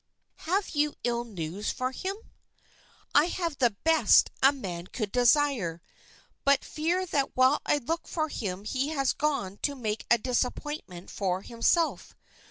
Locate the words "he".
8.63-8.87